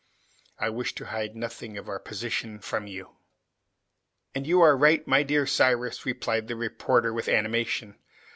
[0.57, 3.17] I wish to hide nothing of our position from you"
[4.33, 7.99] "And you are right, my dear Cyrus," replied the reporter, with animation.